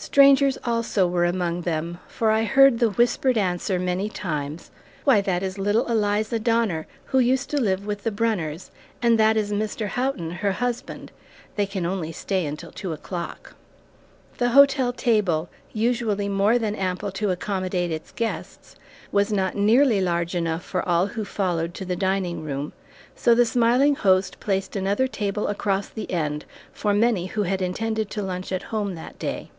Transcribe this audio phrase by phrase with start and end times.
[0.00, 4.70] Strangers also were among them, for I heard the whispered answer many times,
[5.02, 8.70] "Why, that is little Eliza Donner, who used to live with the Brunners,
[9.02, 9.88] and that is Mr.
[9.88, 11.10] Houghton, her husband
[11.56, 13.56] they can only stay until two o'clock."
[14.38, 18.76] The hotel table, usually more than ample to accommodate its guests,
[19.10, 22.72] was not nearly large enough for all who followed to the dining room,
[23.16, 28.08] so the smiling host placed another table across the end for many who had intended
[28.10, 29.50] to lunch at home that day.